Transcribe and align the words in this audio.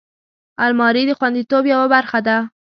الماري 0.65 1.03
د 1.07 1.11
خوندیتوب 1.19 1.63
یوه 1.73 1.87
برخه 1.93 2.19
ده 2.27 2.37